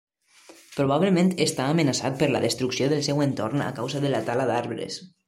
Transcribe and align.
Probablement 0.77 1.27
està 1.45 1.67
amenaçat 1.73 2.17
per 2.23 2.29
la 2.31 2.41
destrucció 2.45 2.87
del 2.95 3.05
seu 3.09 3.21
entorn 3.27 3.65
a 3.67 3.69
causa 3.81 4.03
de 4.07 4.13
la 4.15 4.23
tala 4.31 4.49
d'arbres. 4.55 4.99